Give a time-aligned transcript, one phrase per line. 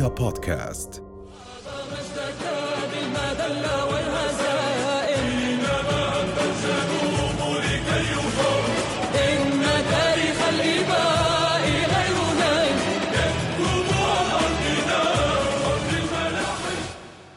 [0.00, 1.02] رؤيا بودكاست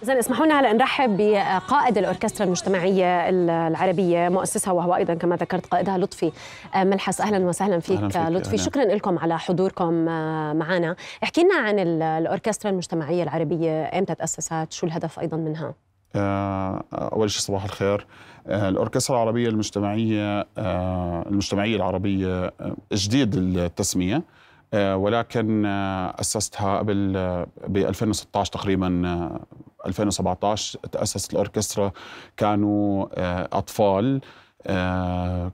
[0.04, 5.98] إذا اسمحوا لنا هلا نرحب بقائد الأوركسترا المجتمعية العربية مؤسسها وهو أيضا كما ذكرت قائدها
[5.98, 6.32] لطفي
[6.76, 7.20] ملحس.
[7.20, 8.54] أهلا وسهلا فيك, أهلاً فيك لطفي.
[8.54, 8.64] أهلاً.
[8.64, 9.92] شكرا لكم على حضوركم
[10.58, 10.96] معنا.
[11.22, 15.74] احكي لنا عن الأوركسترا المجتمعية العربية إمتى تأسست؟ شو الهدف أيضا منها؟
[16.16, 18.06] آه، أول شيء صباح الخير.
[18.46, 22.52] آه، الأوركسترا العربية المجتمعية آه، المجتمعية العربية
[22.92, 24.22] جديد التسمية.
[24.74, 25.66] ولكن
[26.20, 27.12] أسستها قبل
[27.68, 28.88] ب 2016 تقريبا
[29.86, 31.92] 2017 تأسست الأوركسترا
[32.36, 33.06] كانوا
[33.58, 34.20] أطفال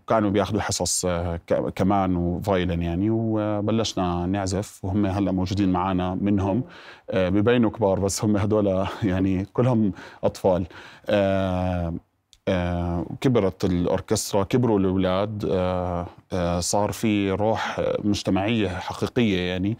[0.06, 1.06] كانوا بياخذوا حصص
[1.74, 6.64] كمان وفايلن يعني وبلشنا نعزف وهم هلأ موجودين معنا منهم
[7.14, 9.92] ببينوا كبار بس هم هدول يعني كلهم
[10.24, 10.66] أطفال.
[13.20, 15.46] كبرت الأوركسترا كبروا الأولاد
[16.58, 19.76] صار في روح مجتمعية حقيقية يعني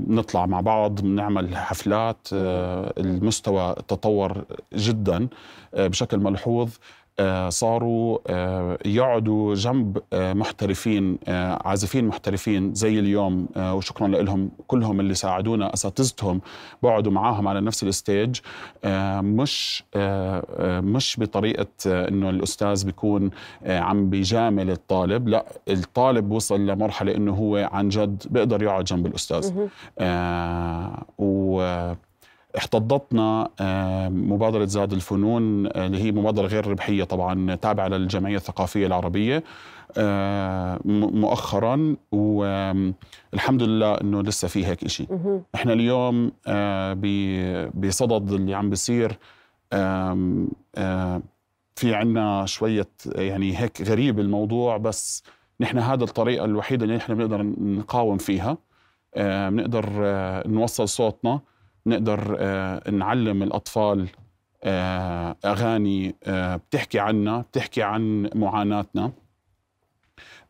[0.00, 5.28] نطلع مع بعض بنعمل حفلات المستوى تطور جدا
[5.74, 6.68] بشكل ملحوظ.
[6.68, 6.78] آه،
[7.48, 11.18] صاروا آه، يقعدوا جنب آه، محترفين
[11.64, 16.40] عازفين محترفين زي اليوم وشكرا لهم كلهم اللي ساعدونا أساتذتهم
[16.82, 18.40] بقعدوا معاهم على نفس الستيج.
[19.20, 19.84] مش
[20.64, 23.30] مش بطريقة إنه الأستاذ بيكون
[23.66, 29.52] عم بيجامل الطالب لا الطالب وصل لمرحلة إنه هو عن جد بيقدر يقعد جنب الأستاذ.
[31.18, 31.62] و
[32.58, 38.86] احتضتنا آه، مبادرة زاد الفنون آه، اللي هي مبادرة غير ربحية طبعا تابعة للجمعية الثقافية
[38.86, 39.44] العربية
[39.98, 45.06] آه، مؤخرا والحمد لله إنه لسه في هيك شيء
[45.54, 46.32] إحنا اليوم
[47.74, 49.18] بصدد اللي عم بيصير
[51.76, 55.22] في عنا شوية يعني هيك غريب الموضوع بس
[55.60, 58.58] نحن هذا الطريقة الوحيدة اللي نحن بنقدر نقاوم فيها.
[59.48, 59.84] بنقدر
[60.46, 61.40] نوصل صوتنا.
[61.88, 64.08] نقدر آه، نعلم الأطفال
[64.64, 69.12] آه، أغاني آه، بتحكي عنا بتحكي عن معاناتنا.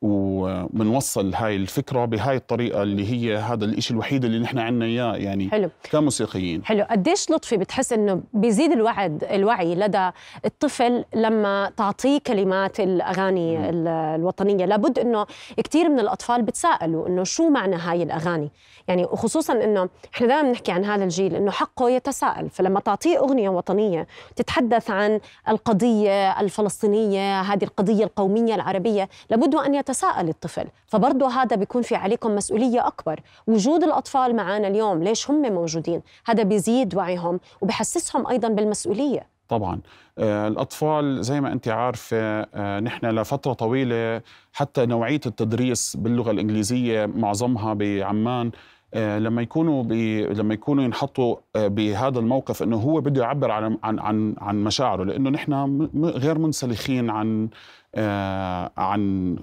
[0.03, 5.51] وبنوصل هاي الفكرة بهاي الطريقة اللي هي هذا الإشي الوحيد اللي نحن عنا إياه يعني
[5.51, 5.71] حلو.
[5.91, 6.65] كموسيقيين.
[6.65, 6.85] حلو.
[6.91, 10.11] قديش لطفي بتحس إنه بيزيد الوعد الوعي لدى
[10.45, 13.63] الطفل لما تعطيه كلمات الأغاني م.
[13.89, 15.27] الوطنية؟ لابد إنه
[15.65, 18.51] كثير من الأطفال بتساءلوا إنه شو معنى هاي الأغاني؟
[18.89, 22.51] يعني وخصوصا إنه إحنا دائما بنحكي عن هذا الجيل إنه حقه يتساءل.
[22.51, 30.29] فلما تعطيه أغنية وطنية تتحدث عن القضية الفلسطينية هذه القضية القومية العربية لابد أن يتساءل
[30.29, 30.67] الطفل.
[30.87, 33.21] فبرضه هذا بيكون في عليكم مسؤولية أكبر.
[33.47, 39.27] وجود الأطفال معنا اليوم ليش هم موجودين؟ هذا بيزيد وعيهم وبحسسهم أيضا بالمسؤولية.
[39.49, 39.81] طبعا.
[40.19, 42.17] آه، الأطفال زي ما أنت عارفة
[42.55, 48.51] آه، نحن لفترة طويلة حتى نوعية التدريس باللغة الإنجليزية معظمها بعمان
[48.95, 53.99] لما يكونوا بي لما يكونوا ينحطوا آه، بهذا الموقف إنه هو بده يعبر عن عن
[53.99, 57.49] عن عن مشاعره لأنه نحن غير منسلخين عن
[57.95, 59.37] آه، عن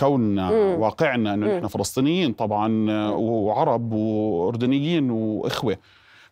[0.00, 5.76] كوننا واقعنا إنه نحن فلسطينيين طبعا وعرب وأردنيين وإخوة.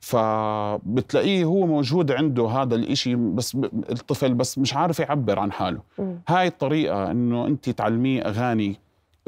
[0.00, 3.54] فبتلاقيه هو موجود عنده هذا الإشي بس
[3.90, 5.80] الطفل بس مش عارف يعبر عن حاله.
[6.28, 8.76] هاي الطريقة إنه انت تعلميه أغاني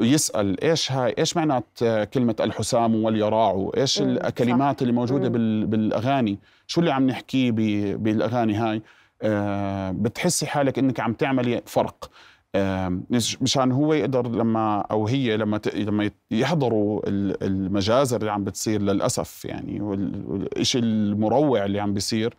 [0.01, 1.65] يسأل إيش هاي إيش معنات
[2.13, 5.65] كلمة الحسام واليراع؟ إيش الكلمات اللي موجودة مم.
[5.65, 7.51] بالأغاني؟ شو اللي عم نحكيه
[7.95, 8.81] بالأغاني هاي؟
[9.21, 12.11] آه بتحسي حالك إنك عم تعملي فرق.
[12.55, 12.99] آه
[13.41, 19.81] مشان هو يقدر لما أو هي لما لما يحضروا المجازر اللي عم بتصير للأسف يعني
[19.81, 22.33] والشيء المروع اللي عم بيصير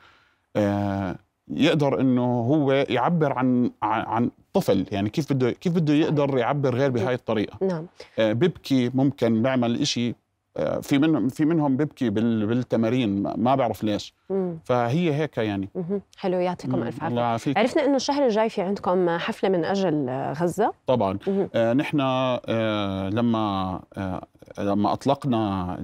[0.57, 1.17] آه
[1.49, 6.91] يقدر إنه هو يعبر عن عن طفل يعني كيف بده كيف بده يقدر يعبر غير
[6.91, 7.87] بهاي الطريقة؟ نعم.
[8.19, 10.15] آه ببكي ممكن بيعمل إشي
[10.57, 14.15] آه في منهم في منهم ببكي بالتمارين ما بعرف ليش.
[14.31, 14.59] مم.
[14.65, 15.69] فهي هيك يعني.
[15.75, 16.01] مم.
[16.19, 17.55] حلو يعطيكم ألف عافية.
[17.57, 20.73] عرفنا إنه الشهر الجاي في عندكم حفلة من أجل غزة.
[20.87, 21.19] طبعا.
[21.55, 24.27] آه نحن آه لما آه
[24.59, 25.75] لما أطلقنا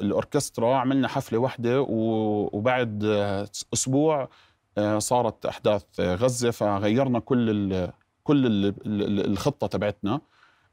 [0.00, 3.04] الأوركسترا عملنا حفلة واحدة وبعد
[3.74, 4.28] أسبوع آه،
[4.98, 7.92] صارت أحداث غزة فغيرنا كل ال
[8.24, 10.20] كل ال الخطة تبعتنا.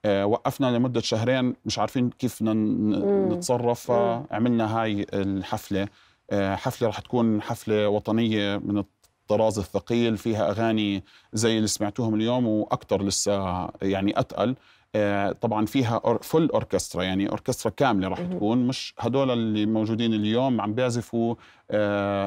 [0.05, 5.87] آه، وقفنا لمدة شهرين مش عارفين كيف نتصرف فعملنا هاي الحفلة.
[6.31, 11.03] آه، حفلة رح تكون حفلة وطنية من الطراز الثقيل فيها أغاني
[11.33, 14.55] زي اللي سمعتوهم اليوم وأكثر لسه يعني أتقل.
[15.41, 20.73] طبعا فيها full اوركسترا يعني اوركسترا كاملة راح تكون مش هدول اللي موجودين اليوم عم
[20.73, 21.35] بيعزفوا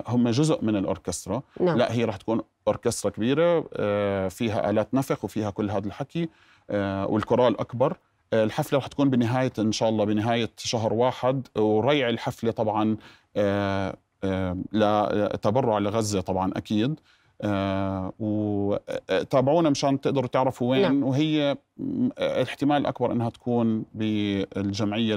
[0.09, 1.79] هم جزء من الاوركسترا نعم.
[1.79, 3.61] لا هي راح تكون اوركسترا كبيرة
[4.29, 6.29] فيها آلات نفخ وفيها كل هذا الحكي
[7.05, 7.97] والكورال أكبر.
[8.33, 12.97] الحفلة رح تكون بنهاية إن شاء الله بنهاية شهر واحد وريع الحفلة طبعا
[14.73, 17.01] لتبرع لغزة طبعا أكيد.
[17.45, 20.83] آه وتابعونا مشان تقدروا تعرفوا وين.
[20.83, 21.03] نعم.
[21.03, 25.15] وهي الاحتمال الأكبر أنها تكون بالجمعية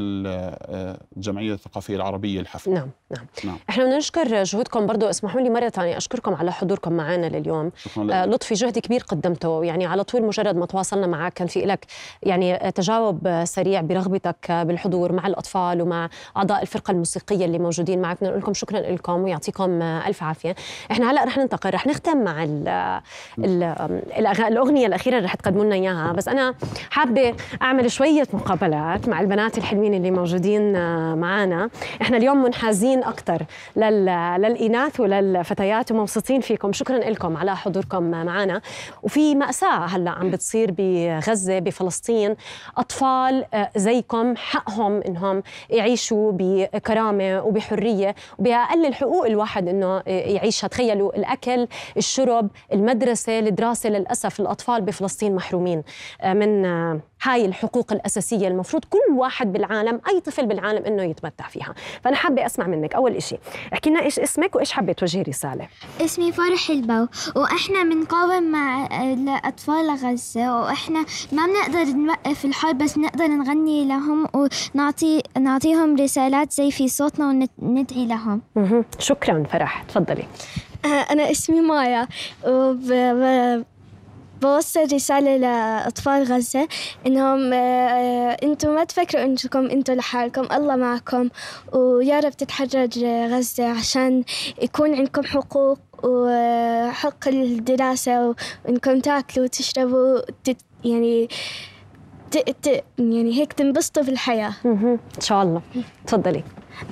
[1.18, 3.58] الجمعية الثقافية العربية الحفل نعم نعم, نعم.
[3.70, 7.72] إحنا بدنا نشكر جهودكم برضه اسمحوا لي مرة ثانية أشكركم على حضوركم معنا لليوم.
[7.98, 9.64] آه لطفي جهد كبير قدمته.
[9.64, 11.86] يعني على طول مجرد ما تواصلنا معك كان في لك
[12.24, 18.24] يعني تجاوب سريع برغبتك بالحضور مع الأطفال ومع أعضاء الفرقة الموسيقية اللي موجودين معك.
[18.24, 20.56] نقول لكم شكرا لكم ويعطيكم ألف عافية.
[20.92, 22.68] إحنا هلأ رح ننتقل رح نختم مع ال
[23.40, 23.64] ال
[24.40, 26.12] الأغنية الأخيرة اللي رح تقدموا لنا إياها.
[26.12, 26.55] بس أنا
[26.90, 31.70] حابة أعمل شوية مقابلات مع البنات الحلوين اللي موجودين آه، معنا
[32.02, 34.06] إحنا اليوم منحازين أكثر لل...
[34.42, 36.74] للإناث وللفتيات ومبسوطين فيكم.
[36.74, 38.62] شكرا لكم على حضوركم معنا
[39.04, 42.36] وفي مأساة هلأ عم بتصير بغزة بفلسطين.
[42.78, 48.16] أطفال آه، زيكم حقهم إنهم يعيشوا بكرامة وبحرية.
[48.40, 50.68] وبأقل الحقوق الواحد إنه يعيشها.
[50.68, 51.68] تخيلوا الأكل
[51.98, 53.90] الشرب المدرسة الدراسة.
[53.90, 55.84] للأسف الأطفال بفلسطين محرومين.
[56.22, 56.66] آه، من
[57.24, 61.74] هاي الحقوق الأساسية المفروض كل واحد بالعالم أي طفل بالعالم إنه يتمتع فيها.
[62.04, 62.96] فأنا حابة أسمع منك.
[62.96, 63.38] أول إشي
[63.74, 65.68] احكي لنا إيش اسمك وإيش حابة توجهي رسالة.
[66.02, 68.88] اسمي فرح البو وإحنا بنقاوم مع
[69.46, 76.72] أطفال غزة وإحنا ما بنقدر نوقف الحرب بس بنقدر نغني لهم ونعطي نعطيهم رسالات زي
[76.72, 78.42] في صوتنا وندعي لهم.
[79.00, 79.84] شكرا فرح.
[79.84, 80.24] تفضلي.
[80.86, 82.08] آه، أنا اسمي مايا
[82.48, 82.92] وب...
[84.46, 86.68] بوصل رسالة لأطفال غزة
[87.08, 91.30] إنهم آه، آه، أنتم ما تفكروا إنكم أنتم لحالكم الله معكم
[91.74, 92.90] ويا رب تتحرر
[93.32, 94.24] غزة عشان
[94.62, 100.20] يكون عندكم حقوق وحق الدراسة وإنكم تاكلوا وتشربوا
[100.86, 101.30] يعني
[102.98, 105.62] يعني هيك تنبسطوا في الحياة إن شاء الله.
[106.08, 106.44] تفضلي.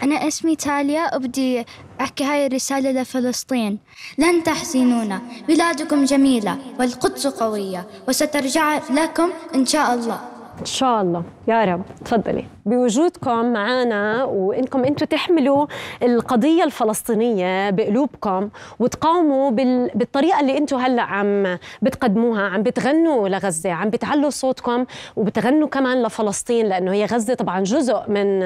[0.04, 1.66] أنا اسمي تاليا وبدي
[2.02, 3.80] أحكي هاي الرسالة لفلسطين.
[4.18, 10.20] لن تحزنونا بلادكم جميلة والقدس قوية وسترجع لكم إن شاء الله.
[10.60, 11.24] إن شاء الله.
[11.48, 11.84] يا رب.
[12.06, 12.46] تفضلي.
[12.66, 15.66] بوجودكم معنا وإنكم أنتم تحملوا
[16.04, 18.50] القضية الفلسطينية بقلوبكم
[18.80, 19.52] وتقاوموا
[19.96, 26.66] بالطريقة اللي أنتم هلأ عم بتقدموها عم بتغنوا لغزة عم بتعلوا صوتكم وبتغنوا كمان لفلسطين
[26.66, 28.40] لأنه هي غزة طبعا جزء من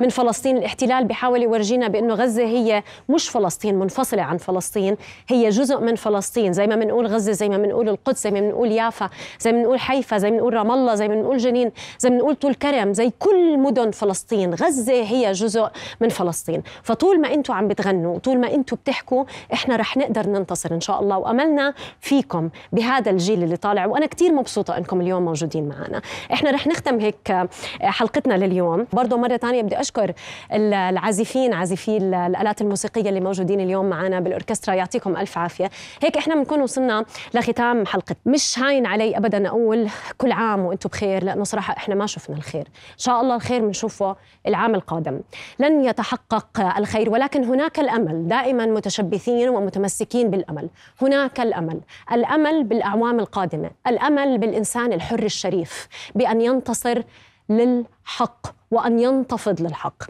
[0.00, 0.56] من فلسطين.
[0.56, 4.96] الاحتلال بيحاول يورجينا بأنه غزة هي مش فلسطين منفصلة عن فلسطين
[5.28, 6.52] هي جزء من فلسطين.
[6.52, 9.10] زي ما بنقول غزة زي ما بنقول القدس زي ما بنقول يافا
[9.40, 12.16] زي ما بنقول حيفا زي ما بنقول رام الله زي ما بنقول جنين زي ما
[12.16, 14.54] بنقول طول كرم زي كل مدن فلسطين.
[14.54, 15.68] غزة هي جزء
[16.00, 16.62] من فلسطين.
[16.82, 21.00] فطول ما أنتم عم بتغنوا طول ما أنتم بتحكوا إحنا رح نقدر ننتصر إن شاء
[21.00, 21.18] الله.
[21.18, 23.86] وأملنا فيكم بهذا الجيل اللي طالع.
[23.86, 26.02] وأنا كثير مبسوطة إنكم اليوم موجودين معنا.
[26.32, 27.48] إحنا رح نختم هيك
[27.80, 28.86] حلقتنا لليوم.
[28.92, 30.12] برضه مرة ثانية بدي أشكر
[30.52, 34.74] العازفين عازفي الآلات الموسيقية اللي موجودين اليوم معنا بالأوركسترا.
[34.74, 35.70] يعطيكم ألف عافية.
[36.02, 37.04] هيك إحنا بنكون وصلنا
[37.34, 38.16] لختام حلقة.
[38.26, 39.88] مش هاين علي ابدا أقول
[40.18, 42.66] كل عام وأنتم بخير لأنه صراحة إحنا ما شفنا الخير.
[42.66, 44.16] إن شاء الله الخير بنشوفه
[44.46, 45.20] العام القادم.
[45.58, 48.28] لن يتحقق الخير ولكن هناك الأمل.
[48.28, 50.68] دائما متشبثين ومتمسكين بالأمل.
[51.02, 51.80] هناك الأمل.
[52.12, 53.70] الأمل بالأعوام القادمة.
[53.86, 57.02] الأمل بالإنسان الحر الشريف بأن ينتصر
[57.48, 60.02] للحق وأن ينتفض للحق.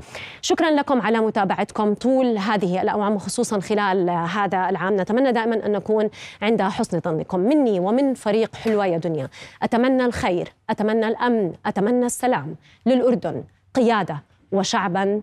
[0.42, 6.10] شكرا لكم على متابعتكم طول هذه الاعوام وخصوصا خلال هذا العام، نتمنى دائما أن نكون
[6.42, 7.40] عند حسن ظنكم.
[7.40, 9.28] مني ومن فريق حلوة يا دنيا.
[9.62, 15.22] أتمنى الخير، أتمنى الأمن، أتمنى السلام للأردن قيادة وشعبا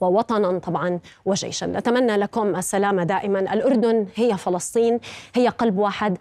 [0.00, 1.66] ووطنا طبعا وجيشا.
[1.66, 3.38] نتمنى لكم السلامة دائما.
[3.40, 5.00] الأردن هي فلسطين
[5.34, 6.18] هي قلب واحد.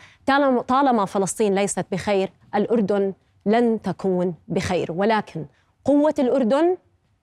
[0.67, 3.13] طالما فلسطين ليست بخير الأردن
[3.45, 5.45] لن تكون بخير ولكن
[5.85, 6.77] قوة الأردن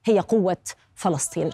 [0.04, 0.56] هي قوة
[0.94, 1.50] فلسطين.